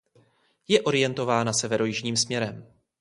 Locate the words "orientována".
0.81-1.53